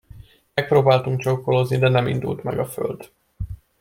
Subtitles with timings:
[0.53, 3.11] Megpróbáltunk csókolózni, de nem indult meg a föld.